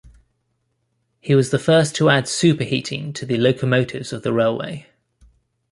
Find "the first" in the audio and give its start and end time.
1.51-1.95